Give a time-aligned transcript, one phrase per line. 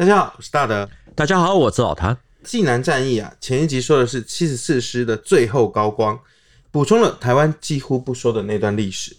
[0.00, 0.88] 大家好，我是大德。
[1.14, 2.16] 大家好，我是老谭。
[2.42, 6.18] 济南战役啊，前一集说的是七十四师的最后高光，
[6.70, 9.14] 补充了台湾几乎不说的那段历史。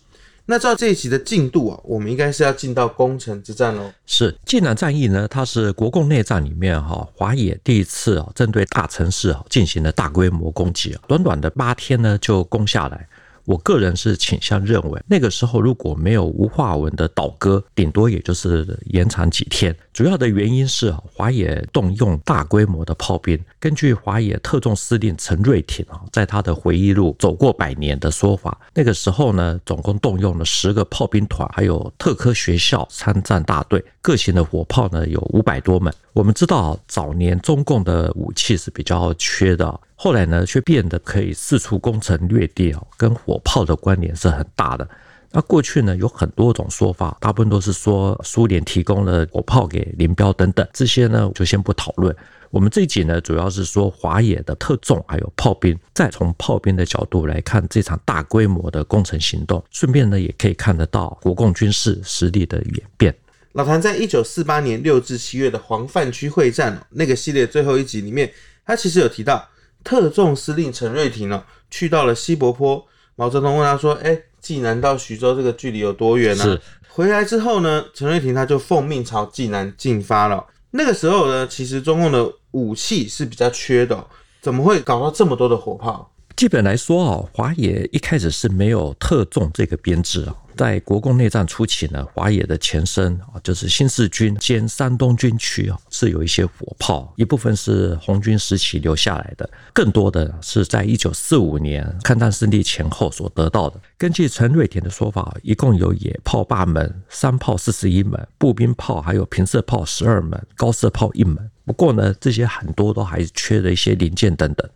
[0.47, 3.93] 那照这一集的进度啊，我们应该是要进到攻城之战喽。
[4.07, 13.07] 是济南战役呢，它是国共内战里面哈华野第一次啊针对大城市啊进行了大规模攻击啊，短短的八天呢就攻下来。
[13.45, 19.75] 我个人是倾向认为，那个时候如果没有吴化文的倒戈，顶多也就是延长几天。
[19.93, 23.39] 主要的原因是华野动用大规模的炮兵。
[23.61, 35.93] 根据华野特种司令陈瑞挺啊，在他的回忆录《走过百年》的说法，那个时候呢，总共动用了十个炮兵团，还有特科学校参战大队，各型的火炮呢有五百多门。
[36.13, 44.89] 我们知道，早年中共的武器是比较缺的，后来呢却变得可以四处攻城略地哦，跟火炮的关联是很大的。
[45.33, 52.13] 那过去呢有很多种说法，大部分都是说苏联提供了火炮给林彪等等，这些呢就先不讨论。
[52.51, 63.15] 我们这一集呢主要是说华野的特种还有炮兵，再从炮兵的角度来看这场大规模的攻城行动，顺便呢也可以看得到国共军事实力的演变。
[63.53, 68.29] 老谭在一九四八年六至七月的黄泛区会战那个系列最后一集里面，
[68.65, 69.47] 他其实有提到
[69.83, 72.85] 特重司令陈瑞廷哦，去到了西柏坡。
[73.15, 76.61] 毛泽东问他说：“哎，济南到徐州这个距离有多远呢？”是。
[76.89, 80.45] 回来之后呢，陈瑞廷他就奉命朝济南进发了。
[80.71, 84.05] 那个时候呢，其实中共的武器是比较缺的，
[84.41, 86.10] 怎么会搞到这么多的火炮？
[86.41, 90.35] 基本来说啊，华野一开始是没有特重这个编制啊。
[90.57, 103.79] 在国共内战初期呢，华野的前身啊，就是新四军兼山东军区啊，是有一些火炮，一部分是红军时期留下来的，更多的是在一九四五年抗战胜利前后所得到的。
[103.95, 111.37] 根据陈瑞田的说法，一共有野炮八门、山炮四十一门、步兵炮还有平射炮十二门、高射炮一门。
[111.65, 114.67] 不过呢，这些很多都还缺了一些零件等等。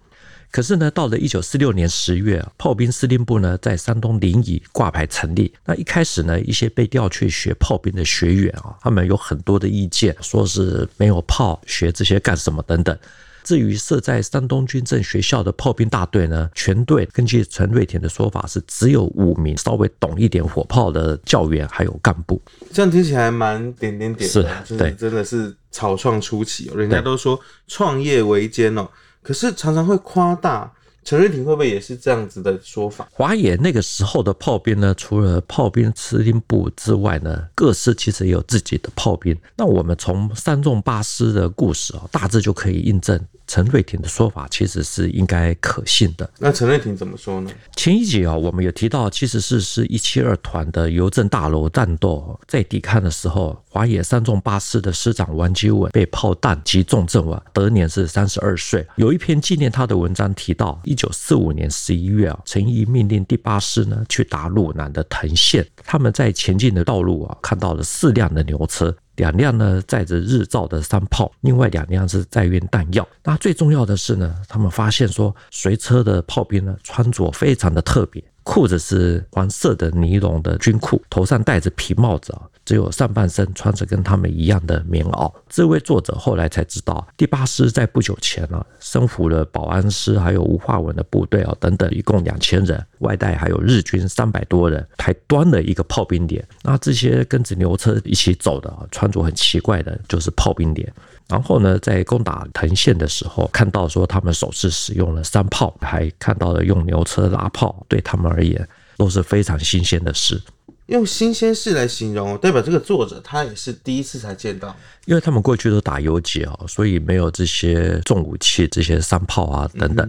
[0.56, 5.54] 可是呢，到了一九四六年十月，炮兵司令部呢在山东临沂挂牌成立。
[5.66, 12.98] 那一开始呢，一些被调去学炮兵的学员啊，他们有很多的意见，说是没有炮学这些干什么等等。
[13.44, 22.42] 至于设在山东军政学校的炮兵大队呢，全队根据陈瑞田的说法是只有五名稍微懂一点火炮的教员还有干部。
[22.72, 27.38] 这样听起来蛮点点点的，是，就是真的是草创初期，人家都说
[27.68, 28.88] 创业维艰哦。
[29.26, 30.72] 可是常常会夸大，
[31.04, 33.08] 陈瑞婷会不会也是这样子的说法？
[33.12, 39.36] 华野那个时候的炮兵呢，除了炮兵司令部之外呢，各师其实也有自己的炮兵。
[39.58, 43.20] 那我们从三纵八师的故事啊，大致就可以印证。
[43.48, 46.30] 陈瑞婷的说法其实是应该可信的。
[46.40, 47.52] 那陈瑞婷怎么说呢？
[47.76, 58.86] 前一集啊，我们有提到七十四师一七二团的邮政大楼战斗，在抵抗的时候，华野三纵八师的师长王基文被炮弹击中阵亡，得年是三十二岁。
[58.96, 68.96] 有一篇纪念他的文章提到，一九四五年十一月啊，陈毅命令第八师呢去打鲁南的藤县，他们在前进的道路啊，看到了四辆的牛车。
[69.16, 73.08] 两辆呢载着日照的山炮，另外两辆是载运弹药。
[73.24, 82.44] 那最重要的是呢，他们发现说随车的炮兵呢穿着非常的特别，裤子是黄色的尼龙的军裤，头上戴着皮帽子啊。
[82.64, 85.32] 只有上半身穿着跟他们一样的棉袄。
[85.48, 96.44] 这位作者后来才知道，第八师在不久前呢、啊，生俘了保安师还有吴化文的部队啊等等，一共两千人，外带还有日军三百多人，还端了一个炮兵连。
[96.64, 100.92] 那这些跟着牛车一起走的啊，穿着很奇怪的，就是炮兵连。
[101.28, 110.42] 然后呢，在攻打藤县的时候，看到说他们首次使用了山炮，还看到了用牛车拉炮，对他们而言都是非常新鲜的事。
[110.86, 114.76] 用新鲜事来形容，代表这个作者他也是第一次才见到，
[115.06, 120.08] 因为他们过去都打游击啊，所以没有这些重武器，这些山炮啊等等。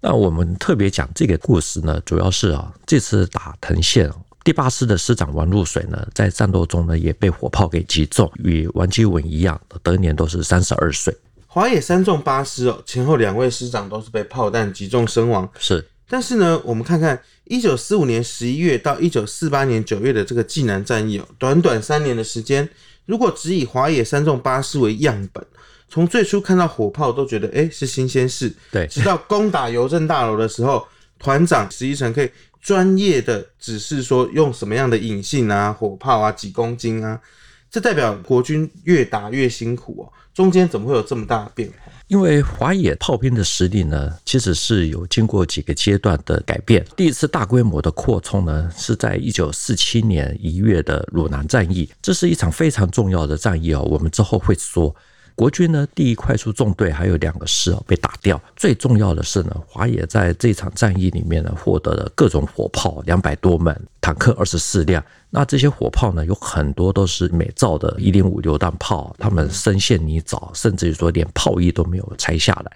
[0.00, 4.08] 那我们特别讲这个故事呢，主要是啊，这次打藤县，
[4.44, 11.16] 第八师的师长王入水呢，在战斗中呢也被火炮给击中，与王基文一样，得年都是三十二岁。
[11.46, 15.48] 华野三纵八师哦，前后两位师长都是被炮弹击中身亡。
[15.58, 15.86] 是。
[16.08, 22.68] 但是呢，我们看看一九四五年十一月到一九四八年九月的这个济南战役哦，短短三年的时间，
[23.06, 25.44] 如果只以华野三纵八师为样本，
[25.88, 30.86] 从最初看到火炮都觉得哎是新鲜事，对，直到攻打邮政大楼的时候，
[31.18, 32.30] 团长石一成可以
[32.62, 37.20] 专业的指示说用什么样的引信啊、火炮啊、几公斤啊，
[37.68, 41.92] 这代表国军越打越辛苦哦，中间怎么会有这么大的变化？
[42.06, 46.86] 因为华野炮兵的实力呢，其实是有经过几个阶段的改变。
[46.96, 53.82] 第一次大规模的扩充呢，是在一九四七年一月的鲁南战役，这是一场非常重要的战役哦。
[53.82, 54.94] 我们之后会说。
[55.34, 58.40] 国军呢，第一快速纵队还有两个师被打掉。
[58.54, 65.02] 最重要的是呢，华野在这场战役里面呢，获得了各种火炮两百多门，坦克二十四辆。
[65.30, 72.72] 那这些火炮呢，有很多都是美造的一零五榴弹炮，他们深陷泥沼，甚至于说连炮衣都没有拆下来。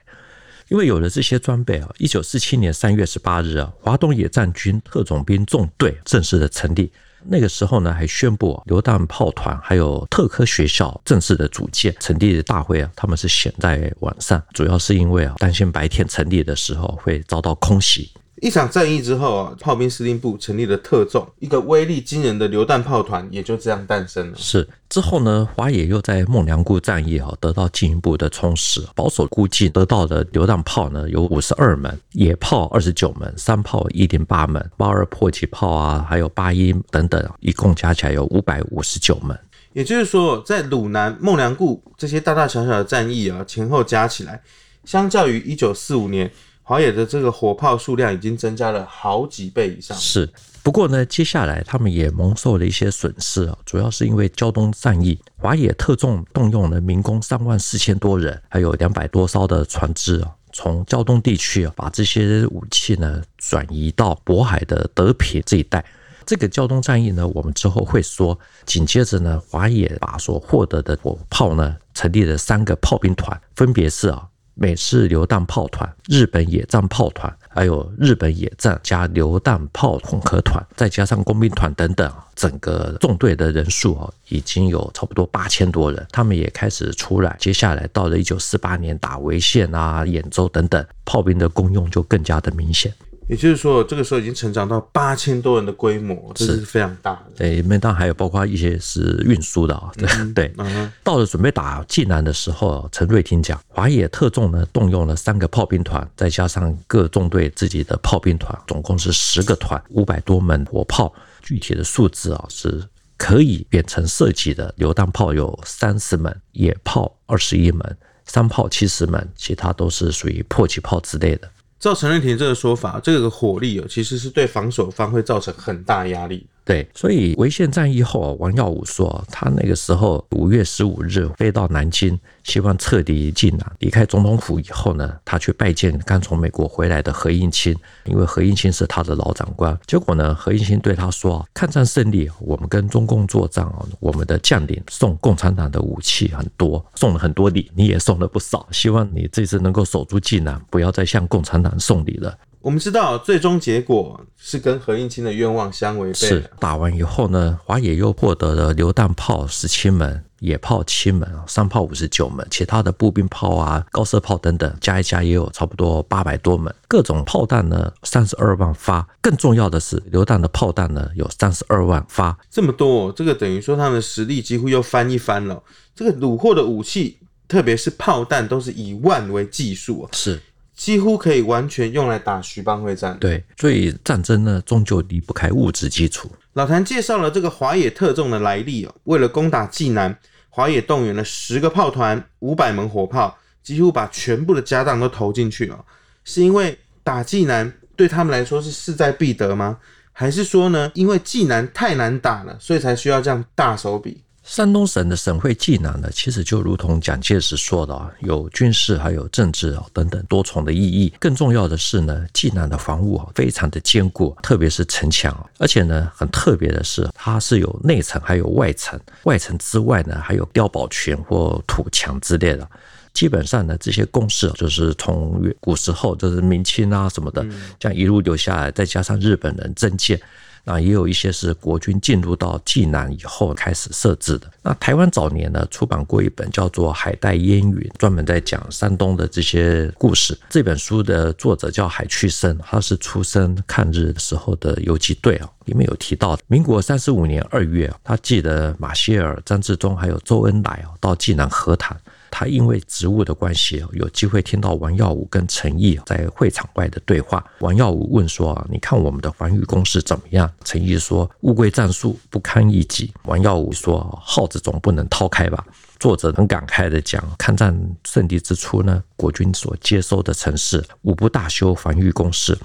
[0.69, 6.91] 因为有了这些装备啊，一九四七年三月十八日啊，华东野战军特种兵纵队正式的成立。
[7.29, 11.95] 那个时候呢，还宣布榴弹炮团还有特科学校正式的组建。
[12.01, 18.11] 成立的大会啊，他们是选在晚上，主要是因为啊，担心白天成立的时候会遭到空袭。
[18.47, 24.39] 一场战役之后啊，炮兵司令部成立了特种，一个威力惊人的榴弹炮团也就这样诞生了。
[24.39, 39.37] 是之后呢，华野又在孟良崮战役啊得到进一步的充实，保守估计得到的榴弹炮呢有五十二门，野炮二十九门，山炮一零八门，八二迫击炮啊，还有八一等等，一共加起来有五百五十九门。
[39.73, 44.41] 也就是说，在鲁南、孟良崮这些大大小小的战役啊，前后加起来，
[44.85, 46.31] 相较于一九四五年。
[46.69, 49.97] 华野的这个火炮数量已经增加了好几倍以上。
[49.97, 50.29] 是，
[50.65, 65.85] 不过呢，接下来他们也蒙受了一些损失啊，主要是因为胶东战役，华野特重动用了民工三万四千多人，还有两百多艘的船只啊，从胶东地区啊，把这些武器呢转移到渤海的德平这一带。
[66.27, 68.37] 这个胶东战役呢，我们之后会说。
[68.65, 74.27] 紧接着呢，华野把所获得的火炮呢，成立了三个炮兵团，分别是啊。
[74.59, 86.07] 美式榴弹炮团、日本野战炮团，还有日本野战加榴弹炮混合团，再加上工兵团等等，整个纵队的人数哦，已经有差不多八千多人。
[86.11, 87.37] 他们也开始出来。
[87.39, 92.91] 接下来到了一九四八年打潍县啊、兖州等等，炮兵的功用就更加的明显。
[93.29, 97.33] 也就是说，这个时候已经成长到八千多人的规模，这是非常大的。
[97.37, 99.91] 对，里面当然还有包括一些是运输的啊。
[99.97, 100.55] 对、嗯、对。
[100.59, 111.13] 嗯、到了准备打济南的时候，陈瑞廷讲，华野特纵呢动用了三个炮兵团，再加上各纵队自己的炮兵团，总共是十个团，五百多门火炮。
[111.43, 112.83] 具体的数字啊，是
[113.17, 121.49] 可以远程射击的榴弹炮有三十门，野炮二十一门，山炮七十门，其他都是属于迫击炮之类的。
[121.79, 126.47] 照陈瑞廷这个说法，这个火力哦，其实是对防守方会造成很大压力。
[126.67, 133.73] 对，所以潍县战役后，王耀武说，他那个时候五月十五日飞到南京，希望撤离济南。
[133.79, 137.73] 离开总统府以后呢，他去拜见刚从美国回来的何应钦，
[138.05, 139.79] 因为何应钦是他的老长官。
[139.87, 148.67] 结果呢，何应钦对他说：“抗战胜利，我们跟中共作战啊，我们的将领送共产党的武器很多，送了很多礼，你也送了不少。
[148.73, 152.37] 希望你这次能够守住济南，不要再向共产党送礼了。”
[152.67, 156.15] 我们知道，最终结果是跟何应钦的愿望相违背。
[156.15, 166.75] 是打完以后呢，华野又获得了榴弹炮十七门、野炮七门、山炮五十九门，其他的步兵炮啊、高射炮等等，加一加也有差不多八百多门。
[166.89, 169.07] 各种炮弹呢，三十二万发。
[169.21, 172.37] 更重要的是，榴弹的炮弹呢，有三十二万发。
[172.51, 175.63] 这么多，这个等于说他们的实力几乎又翻一番了。
[175.95, 180.09] 这个虏获的武器，特别是炮弹，都是以万为计数。
[180.11, 180.43] 是。
[180.77, 183.17] 几乎可以完全用来打徐蚌会战。
[183.19, 186.31] 对，所以战争呢，终究离不开物质基础。
[186.53, 188.95] 老谭介绍了这个华野特纵的来历哦。
[189.05, 190.17] 为了攻打济南，
[190.51, 195.85] 华野动员了十个炮团、五百门火炮，几乎把全部的家当都投进去了。
[196.25, 199.79] 是因为打济南对他们来说是势在必得吗？
[200.13, 204.23] 还是说呢，因为济南太难打了，所以才需要这样大手笔？
[204.47, 211.13] 山东省的省会济南呢，其实就如同蒋介石说的啊，有军事还有政治啊等等多重的意义。
[211.19, 222.67] 更重要的是呢，济南的防务啊非常的坚固，特别是城墙，而且呢很特别的是，它是有内城还有外城，外城之外呢还有碉堡群或土墙之类的。
[223.13, 227.45] 基本上呢，这些工事就是从古时候就是明清啊什么的，
[227.81, 230.21] 这样一路留下来，再加上日本人增建。
[230.69, 234.51] 那也有一些是国军进入到济南以后开始设置的。
[234.63, 240.37] 那台湾早年呢出版过一本叫做《海带烟云》，专门在讲山东的这些故事。
[240.51, 245.49] 这本书的作者叫海去生，他是出生抗日时候的游击队啊。
[245.67, 251.97] 里面有提到，民国三十五年二月，他记得马歇尔、张治中还有周恩来啊到济南和谈。
[252.31, 257.45] 他因为职务的关系，有机会听到王耀武跟陈毅在会场外的对话。
[257.61, 265.65] 王耀武问说：“你看我们的防御工事怎么样？”陈毅说：“乌龟战术不堪一击。”王耀武说：“耗子总不能掏开吧？”
[265.99, 272.57] 作者很感慨地讲：“抗战胜利之初呢，国军所接收的城市无不大修防御工事。”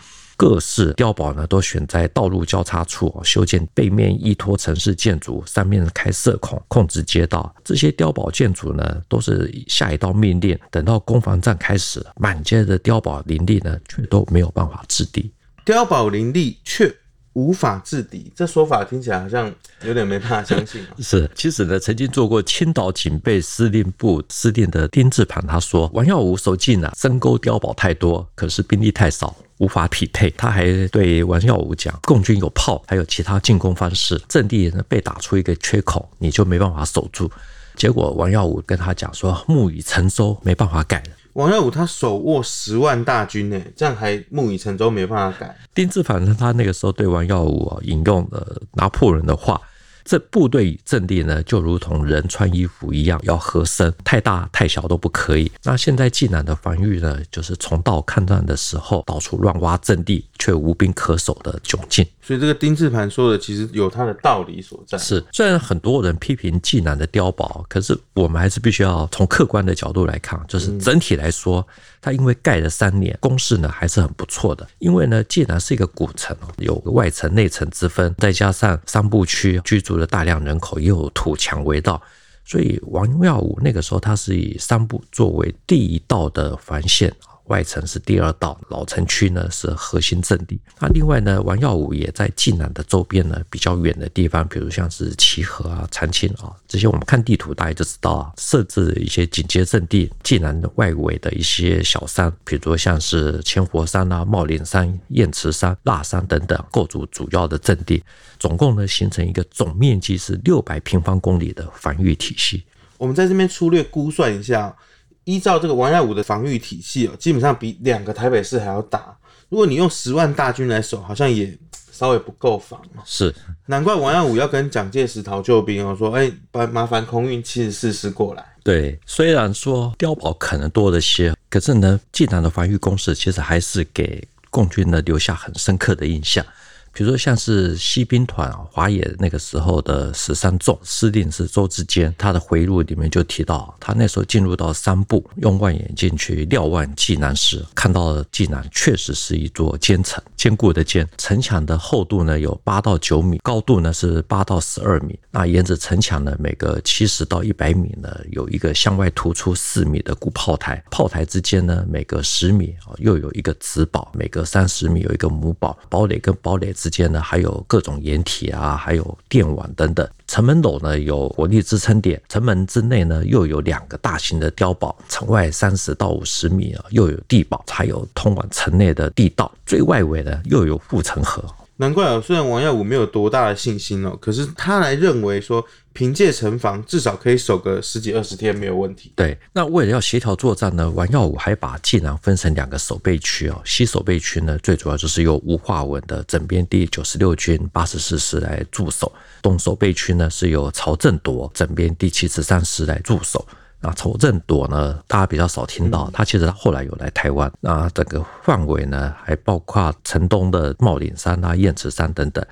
[0.42, 7.54] 各式碉堡呢都选在道路交叉处修建，背面依托城市建筑，上面开射孔控制街道。
[7.64, 15.32] 这些碉堡建筑呢都是下一道命令，等到攻防战开始，满街的碉堡林立呢却都没有办法制地。
[15.64, 16.92] 碉堡林立却
[17.34, 20.86] 无法制敌，这说法听起来好像有点没办法相信。
[21.00, 30.30] 是，其实呢，曾经做过青岛警备司令部司令的丁志磐他说，王耀武守劲啊，深沟碉堡太多，可是兵力太少，无法匹配。
[30.32, 37.32] 他还对王耀武讲，共军有炮，还有其他进攻方式，阵地被打出一个缺口，你就没办法守住。
[37.78, 41.16] 结果王耀武跟他讲说，木已成舟，没办法改了。
[41.34, 45.56] 王耀武他手握十万大军呢，这样还木已成舟，没办法改。
[45.74, 49.60] 丁志磐他那个时候对王耀武啊引用了拿破仑的话。
[50.04, 55.52] 这部队与阵地呢，就如同人穿衣服一样，要合身，太大太小都不可以。
[55.64, 62.06] 那现在济南的防御呢，就是从道抗战的时候，到处乱挖阵地，却无兵可守的窘境。
[62.22, 64.98] 所以这个丁字盘说的，其实有它的道理所在。
[64.98, 71.66] 是，虽然很多人批评济南的碉堡，可是我们还是必须要从客观的角度来看，就是整体来说，
[72.02, 74.68] 它因为盖了三年，工事呢还是很不错的。
[74.80, 82.02] 因为呢，既然是一个古城，有外城内城之分，再加上商埠区居住的大量人口，又有土墙围道，
[82.44, 87.14] 所以王耀武那个时候他是以商埠作为第一道的防线。
[87.46, 90.60] 外城是第二道，老城区呢是核心阵地。
[90.80, 100.12] 那另外呢，王耀武也在济南的周边呢比较远的地方，比如像是齐河啊、长青啊这些，我们看地图大家就知道啊，设置一些警戒阵地。
[100.24, 108.04] 济南的外围的一些小山，比如像是千佛山啊、茂林山、燕池山、腊山等等，构筑主要的阵地。
[108.40, 112.64] 总共呢形成一个总面积是六百平方公里的防御体系。
[112.98, 114.74] 我们在这边粗略估算一下。
[115.24, 119.16] 依照这个王耀武的防御体系哦，基本上比两个台北市还要大。
[119.50, 121.58] 如果你用十万大军来守，好像也
[121.92, 122.82] 稍微不够防。
[123.06, 123.34] 是，
[123.66, 136.46] 难怪王耀武要跟蒋介石讨救兵哦，说：“哎，把麻烦空运七十四师过来。”对，虽然说碉堡可能多了些，可是呢，济南的防御工事其实还是给共军呢留下很深刻的印象。
[136.94, 155.18] 比如说，像是西兵团啊，华野那个时候的十三纵司令是周志坚，他的回忆录里面就提到，他那时候进入到三部，用望远镜去瞭望济南时，看到济南确实是一座坚城，坚固的坚，城墙的厚度呢有八到九米，高度呢是八到十二米。
[155.32, 170.08] 那沿着城墙呢，每隔七十到一百米呢，有一个向外突出四米的古炮台，炮台之间呢，每隔十米啊，又有一个子堡，每隔三十米有一个母堡，堡垒跟堡垒之间呢，还有各种掩体啊，还有电网等等。
[170.26, 179.52] 城门楼呢有火力支撑点，城门之内呢又有两个大型的碉堡，城外三十到五十米啊又有地堡，还有通往城内的地道。
[179.64, 181.44] 最外围呢又有护城河。
[181.82, 189.12] 难怪哦，虽然王耀武没有多大的信心哦，可是他来认为说，凭借城防至少可以守个十几二十天没有问题。
[189.16, 193.60] 对，那为了要协调作战呢，王耀武还把济南分成两个守备区哦。
[193.66, 199.12] 西守备区呢，最主要就是由吴化文的整编第九十六军八十四师来驻守；
[199.42, 203.44] 东守备区呢，是由曹振铎整编第七十三师来驻守。
[203.82, 207.52] 那仇正铎呢，大家比较少听到，他其实他后来有来台湾。
[207.60, 212.46] 那整个范围呢，还包括城东的茂林山啊、燕池山等等。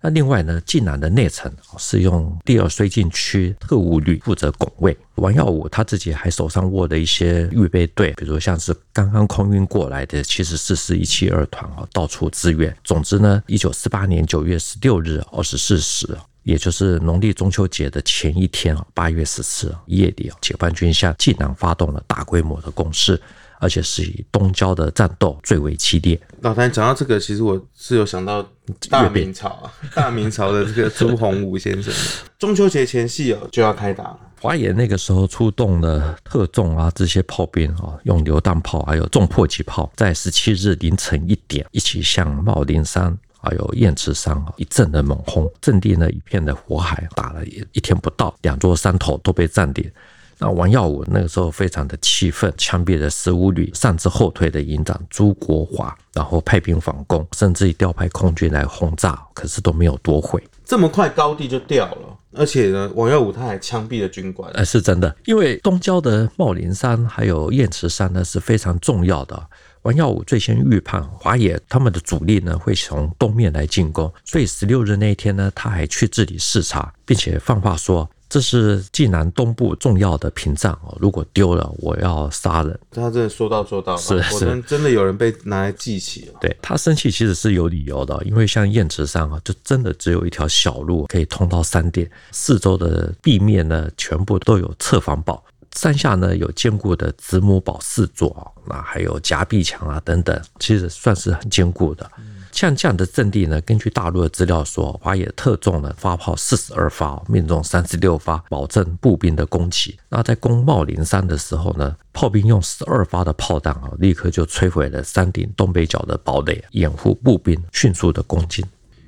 [0.00, 4.96] 那另外呢，晋南的内城是用第二绥靖区特务旅负责拱卫。
[5.16, 12.76] 王耀武他自己还手上握的一些预备队，比如像是刚刚空运过来的七十四师一七二团啊，到处支援。
[12.84, 16.16] 总之呢，一九四八年九月十六日二十四时。
[16.46, 23.20] 也就是农历中秋节的前一天啊，八月十四夜里啊，解放军向济南发动了大规模的攻势，
[23.58, 26.16] 而且是以东郊的战斗最为激烈。
[26.42, 28.48] 老谭讲到这个，其实我是有想到
[28.88, 31.92] 大明朝啊， 大明朝的这个朱洪武先生，
[32.38, 34.20] 中秋节前夕哦就要开打了。
[34.40, 43.18] 华野那个时候出动了特重啊这些炮兵啊，用榴弹炮还有重迫击炮，在十七日凌晨一点，一起向茂林山。
[43.40, 49.90] 还有雁池山啊，一阵的猛轰，阵地呢一片的火海，打了一一天不到，两座山头都被占领。
[50.38, 60.42] 那王耀武那个时候非常的气愤，枪毙了十五旅擅自后退的营长朱国华，然后派兵反攻，甚至于调派空军来轰炸，可是都没有夺回。
[60.62, 64.50] 这么快高地就掉了，而且呢，王耀武他还枪毙了军官。
[64.52, 69.48] 哎，是真的，因为东郊的茂林山还有燕池山呢是非常重要的。
[69.82, 82.78] 王耀武最先预判华野他们的主力呢会从东面来进攻，所以十六日那一天呢，他还去这里视察，并且放话说，这是济南东部重要的屏障哦，如果丢了，我要杀人。
[82.90, 86.34] 他真的说到做到，是是，真真的有人被拿来记起了。
[86.40, 95.44] 对，他生气其实是有理由的，因为像燕池山啊，就真的只有一条小路可以通到山顶，四周的壁面呢，全部都有侧防堡。
[95.76, 102.10] 山下呢，有坚固的子母堡四座，那还有夹壁墙啊等等，其实算是很坚固的。
[102.56, 109.98] 像这样的阵地呢，根据大陆的资料说，华野特重呢发炮四十二发，命中三十六发，保证步兵的攻击。
[110.08, 118.64] 那在攻茂林山的时候呢，炮兵用十二发的炮弹啊，立刻就摧毁了山顶东北角的堡垒，掩护步兵迅速的攻进。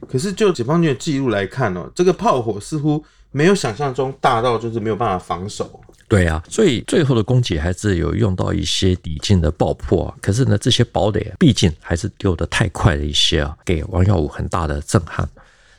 [0.06, 5.80] 可是就解放军的记录来看哦，这个炮火似乎没有想象中大到就是没有办法防守。
[6.08, 10.14] 对啊，所以最后的攻击还是有用到一些抵近的爆破啊。
[10.22, 15.28] 可是呢，这些堡垒毕竟还是丢得太快了一些啊，给王耀武很大的震撼。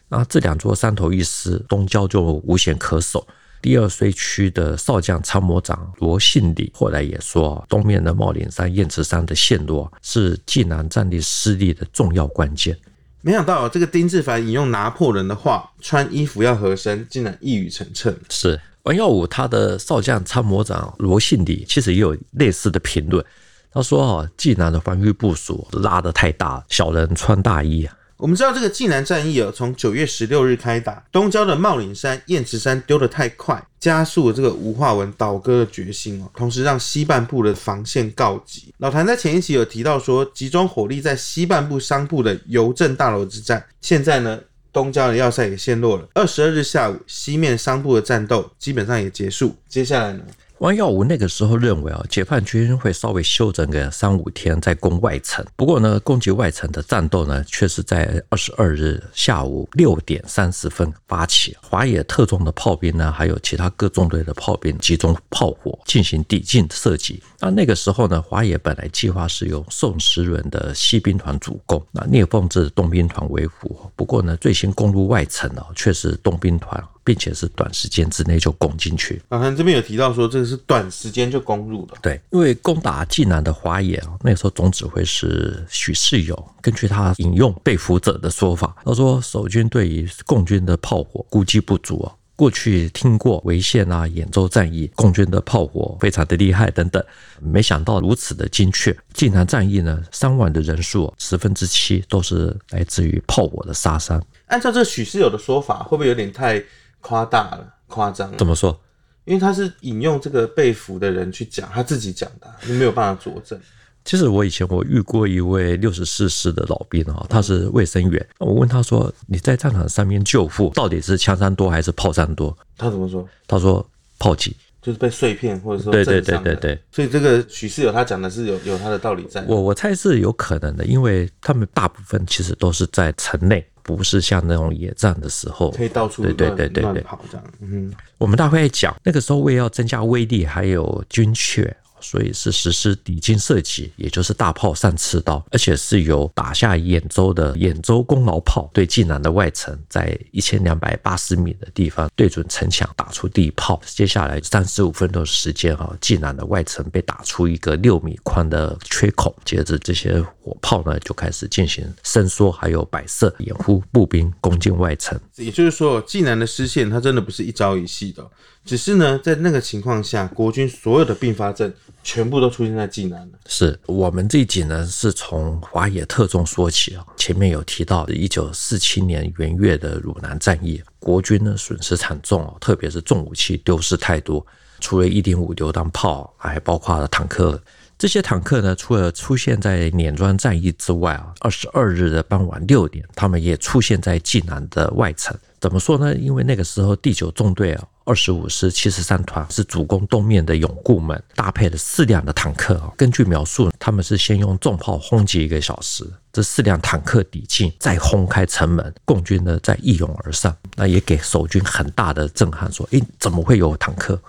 [0.08, 3.28] 那这两座山头一失，东郊就无险可守。
[3.62, 12.78] 第二绥区的少将参谋长罗信礼后来也说，东面的茂林山、燕池山的陷落是济南战力失利的重要关键。
[13.22, 18.16] 没想到这个丁志凡引用拿破仑的话，穿衣服要合身，竟然一语成谶。
[18.30, 18.60] 是。
[18.84, 23.24] 王耀武他的少将参谋长罗信礼其实也有类似的评论，
[23.72, 38.74] 他说：“哦，济南的防御部署拉得太大，小人穿大衣啊。”我们知道这个济南战役哦，从九月十六日开打，东郊的茂岭山、雁池山丢得太快，加速了这个吴化文倒戈的决心哦，同时让西半部的防线告急。
[38.78, 44.40] 老谭在前一期有提到说，集中火力在西半部商埠的邮政大楼之战，现在呢？
[44.72, 46.08] 东郊的要塞也陷落了。
[46.14, 49.56] 二十二日下午，西面商埠的战斗基本上也结束。
[49.68, 50.24] 接下来呢？
[50.60, 55.46] 王耀武那个时候认为啊，解放军会稍微休整个三五天再攻外城。
[55.56, 61.56] 不过呢，攻击外城的战斗呢，却是在二十二日下午六点三十分发起。
[61.62, 67.24] 华野特种的炮兵呢，还有其他各纵队的炮兵集中炮火进行抵近射击。
[67.40, 73.90] 那那个时候呢，华野本来计划是由宋时轮的西兵团主攻，那聂凤至东兵团为辅。
[73.96, 76.84] 不过呢，最先攻入外城的却是东兵团。
[77.10, 79.20] 并且是短时间之内就攻进去。
[79.30, 81.96] 老谭这边有提到说，这个是短时间就攻入的。
[82.04, 86.48] 对，因为攻打济南的华野啊，那个时候总指挥是许世友。
[86.62, 92.14] 根据他引用被俘者的说法，他说守军对于共军的炮火估计不足啊。
[92.36, 97.04] 过去听过潍县啊、兖州战役，共军的炮火非常的厉害等等，
[97.42, 98.96] 没想到如此的精确。
[99.16, 104.24] 济南战役呢，伤亡的人数十分之七都是来自于炮火的杀伤。
[104.46, 106.64] 按照这许世友的说法，会不会有点太？
[107.02, 108.38] 夸大了，夸张了。
[108.38, 108.80] 怎么说？
[109.26, 113.60] 因为他是引用这个被俘的人去讲，他自己讲的，你没有办法佐证。
[114.06, 118.28] 其实我以前我遇过一位六十四师的老兵啊，他是卫生员。
[118.40, 123.28] 我问他说：“你在战场上面救护，到底是枪伤多还是炮伤多？”他怎么说？
[123.46, 129.44] 他说：“炮击，就是被碎片或者说对对对对对。”所以这个许世友他讲的是有有他的道理在。
[129.48, 133.64] 我我猜是有可能的，因为他们大部分其实都是在城内。
[133.96, 137.46] 不是像那种野战的时候，可以到处对对对对对跑这样。
[137.62, 141.76] 嗯，我们大会讲那个时候为了要增加威力，还有军确。
[142.02, 153.82] 所以是实施抵近射击，也就是大炮上刺刀，而且是由打下兖州的兖州功劳炮对济南的外城，在一千两百八十米的地方对准城墙打出第一炮。
[153.86, 165.20] 接下来三十五分钟的时间啊，济南的外城被打出一个六米宽的缺口，接着这些火炮呢就开始进行伸缩，还有摆设，掩护步兵攻进外城。
[165.36, 168.30] 也就是说，济南的失陷，它真的不是一朝一夕的。
[168.66, 173.40] 只是呢，在那个情况下，国军所有的并发症全部都出现在济南了。
[173.48, 177.04] 是我们这一集呢，是从华野特种说起啊。
[177.18, 184.46] 前面有提到，一九四七年元月的鲁南战役，国军呢损失惨重哦，特别是重武器丢失太多，
[184.80, 187.60] 除了一点五榴弹炮，还包括了坦克。
[187.98, 195.36] 这些坦克呢，除了出现在碾庄战役之外啊，二十二日的傍晚六点，他们也出现在济南的外城。
[195.60, 196.16] 怎么说呢？
[196.16, 197.88] 因为那个时候第九纵队啊。
[198.06, 202.82] 二十五师七十三团是主攻东面的永固门，搭配了四辆的坦克。
[202.98, 212.72] 根据描述，他们是先用重炮轰击一个小时，这四辆坦克抵近，再轰开城门，共军呢再一拥而上，那也给守军很大的震撼。
[212.72, 214.20] 说，诶，怎么会有坦克？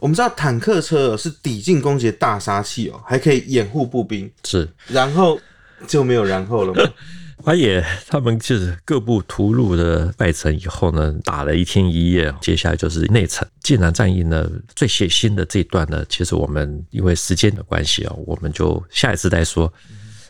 [0.00, 4.28] 我们知道坦克车是抵近攻击的大杀器哦，还可以掩护步兵。
[4.42, 5.38] 是，然后
[5.86, 6.90] 就没有然后了吗？
[7.42, 13.46] 华野他们就是各部突入的外城以后呢，打了一天一夜，接下来就是内城。
[13.62, 19.72] 济南战役呢，最血腥的这一段呢，其实我们因为时间的关系啊，我们就下一次再说。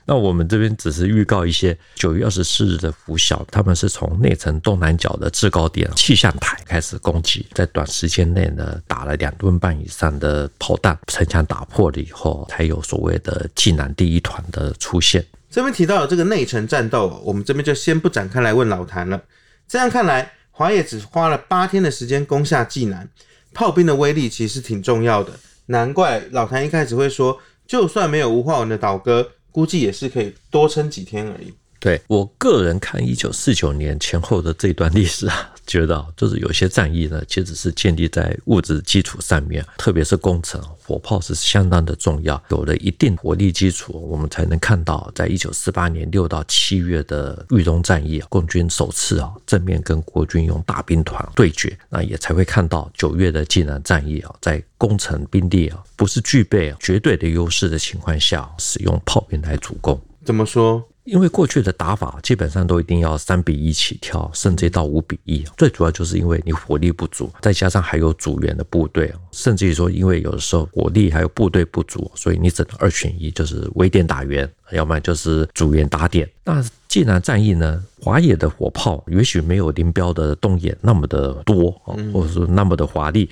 [0.04, 15.24] 那我们这边只是预告一些九月二十四日的拂晓，他们是从内城东南角的制高点气象台开始攻击，在短时间内呢打了两吨半以上的炮弹，城墙打破了以后，才有所谓的济南第一团的出现。
[15.50, 19.22] 这边提到的这个内城战斗，我们这边就先不展开来问老谭了。
[19.66, 23.08] 这样看来，华野只花了八天的时间攻下济南，
[23.54, 25.32] 炮兵的威力其实挺重要的。
[25.66, 31.54] 难怪老谭一开始会说，就算没有吴化文的倒戈，估计也是可以多撑几天而已。
[31.80, 42.42] 对，我个人看一九四九年前后的这段历史啊，觉得就是有些战役呢，其实是建立在物质基础上面，特别是工程，火炮是相当的重要。
[42.50, 60.00] 有了一定火力基础，我们才能看到，在一九四八年六到七月的豫东战役啊，共军首次啊正面跟国军用大兵团对决，那也才会看到九月的济南战役啊，在工程兵力啊不是具备绝对的优势的情况下，使用炮兵来主攻。
[60.24, 60.82] 怎么说？
[61.08, 65.42] 因为过去的打法基本上都一定要三比一起跳，甚至到五比一。
[65.56, 76.28] 最主要就是因为你火力不足，再加上还有组员的部队，甚至于说，因为有的时候火力还有部队不足，所以你只能二选一，就是围点打援，要么就是组员打点。
[76.44, 81.70] 那济南战役呢，华野的火炮也许没有林彪的东野那么的多，
[82.12, 83.28] 或者说那么的华丽。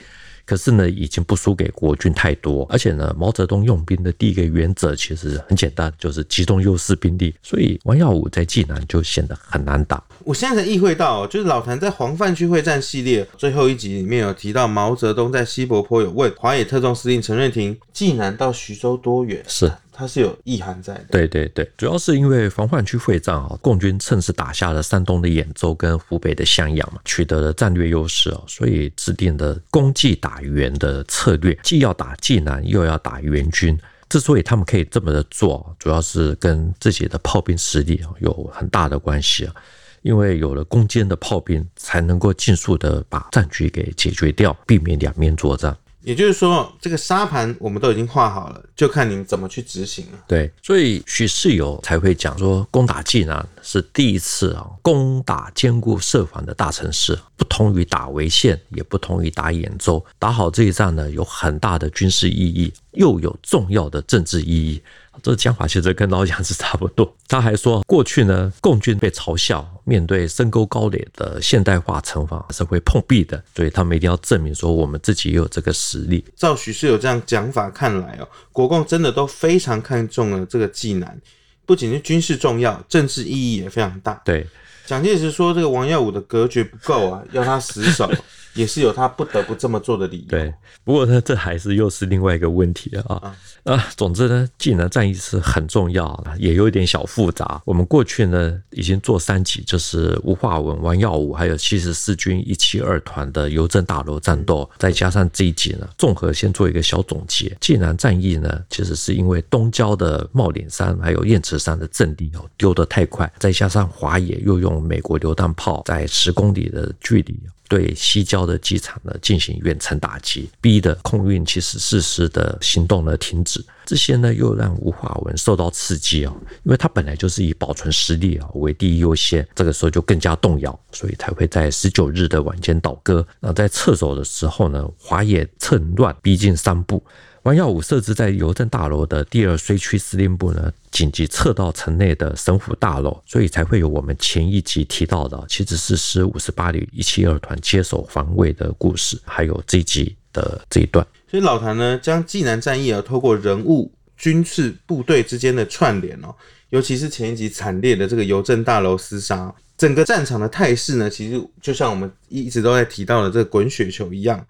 [0.46, 7.34] 可是呢，已经不输给国军太多，而且呢，毛泽东用兵的第一个原则其实很简单，就是集中优势兵力。
[7.42, 10.02] 所以王耀武在济南就显得很难打。
[10.24, 19.42] 我现在才意会到，就是老谭在黄泛区会战系列最后一集里面有提到，毛泽东在西柏坡有问华野特种司令陈瑞廷，济南到徐州多远？
[19.48, 19.70] 是。
[19.96, 33.78] 它是有意涵在的，对对对，主要是因为防患区会战啊，共军趁势打下了山东的兖州跟湖北的襄阳嘛，取得了战略优势哦，所以制定的攻济打援的策略，既要打济南，又要打援军。
[34.08, 39.54] 之所以他们可以这么的做，主要是跟自己的炮兵实力有很大的关系啊，
[40.02, 45.76] 因为有了攻坚的炮兵，才能够尽速的把战局给解决掉，避免两面作战。
[46.06, 50.18] 也就是说，这个沙盘我们都已经画好了，就看你们怎么去执行了。
[50.28, 60.00] 对，所以许世友才会讲说，攻打济南是第一次啊，攻打坚固设防的大城市，不同于打潍县，也不同于打兖州。
[60.16, 64.82] 打好这一仗呢，有很大的军事意义，又有重要的政治意义。
[65.22, 67.10] 这讲法其实跟老蒋是差不多。
[67.26, 76.22] 他还说，过去呢，共军被嘲笑，面对深沟高垒的现代化城防是会碰壁的，所以他们一定要证明说，我们自己也有这个实力。
[76.36, 81.18] 照许世友这样讲法看来哦，国共真的都非常看重了这个济南，
[81.64, 84.20] 不仅是军事重要，政治意义也非常大。
[84.22, 84.46] 对，
[84.84, 88.08] 蒋介石说这个王耀武的格局不够啊，要他死守。
[88.56, 90.28] 也是有他不得不这么做的理由。
[90.28, 93.32] 对，不过呢，这还是又是另外一个问题啊。
[93.64, 97.60] 啊，总之呢，济南战役是很重要，也有一点小复杂。
[97.64, 107.56] 我们过去呢，已经做三集，就是吴化文、王耀武，还有七十四军一七二团的邮政大楼战斗，再加上这一集呢，综合先做一个小总结。
[107.60, 117.36] 济南战役呢，其实是因为东郊的帽顶山还有雁池山的阵地哦丢得太快，再加上华野又用美国榴弹炮在十公里的距离。
[117.68, 123.64] 对西郊的机场呢进行远程打击，逼得空运七十四师的行动呢停止。
[123.84, 133.26] 这些呢又让吴化文受到刺激啊，因为他本来就是以保存实力啊为第一优先，这个时候就更加动摇，所以才会在十九日的晚间倒戈。
[133.38, 137.02] 那在撤走的时候呢，华野趁乱逼近三步。
[137.46, 151.06] 王耀武设置在邮政大楼的第二绥区司令部呢，紧急撤到城内的省府大楼，所以才会有我们前一集提到的七十四师五十八旅一七二团接手防卫的故事，还有这一集的这一段。
[151.30, 156.34] 所以老谭呢，将济南战役啊，透过人物、军事部队之间的串联哦，
[156.70, 164.44] 尤其是前一集惨烈的这个邮政大楼厮杀，整个战场的态势呢，其实就像我们一直都在提到的这个滚雪球一样。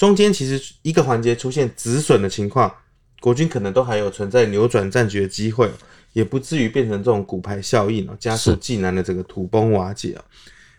[0.00, 2.74] 中间其实一个环节出现止损的情况，
[3.20, 5.70] 国军可能都还有存在扭转战局的机会，
[6.14, 10.18] 也不至于变成这种骨牌效应哦，加速济南的这个土崩瓦解。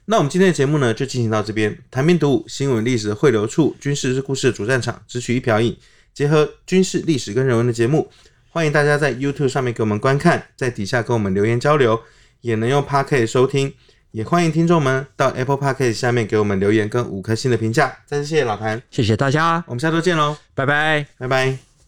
[0.06, 1.78] 那我们今天的节目呢，就进行到这边。
[1.92, 5.78] 谭兵读武，新闻历史的汇流处，军事是故事的主战场，只取一瓢饮，
[6.16, 8.10] 结合军事历史跟人文的节目，
[8.50, 12.02] 欢迎大家在 YouTube 上面给我们观看，在底下跟我们留言交流，
[12.42, 13.72] 也能用 Podcast 收听。
[14.12, 17.98] 也欢迎听众们到 Apple Podcast 下面给我们留言跟五颗星的评价。
[18.06, 21.71] 再次谢谢老谭，谢谢大家，我们下周见喽，拜拜，拜拜。